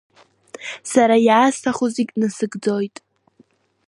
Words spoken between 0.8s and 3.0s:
Сара иаасҭаху зегьы назыгӡоит!